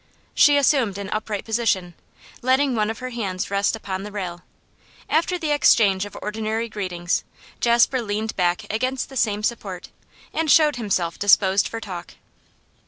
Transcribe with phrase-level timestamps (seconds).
[0.33, 1.93] She assumed an upright position,
[2.41, 4.41] letting one of her hands rest upon the rail.
[5.07, 7.23] After the exchange of ordinary greetings,
[7.59, 9.89] Jasper leaned back against the same support
[10.33, 12.15] and showed himself disposed for talk.